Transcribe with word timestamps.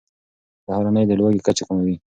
سهارنۍ 0.65 1.05
د 1.07 1.11
لوږې 1.19 1.41
کچه 1.47 1.63
کموي. 1.67 1.95